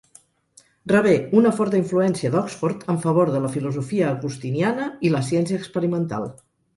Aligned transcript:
Rebé 0.91 1.11
una 1.41 1.49
forta 1.57 1.77
influència 1.81 2.31
d'Oxford 2.35 2.85
en 2.93 2.97
favor 3.03 3.31
de 3.35 3.41
la 3.43 3.51
filosofia 3.57 4.07
agustiniana 4.15 4.89
i 5.09 5.13
la 5.17 5.23
ciència 5.29 5.61
experimental. 5.65 6.27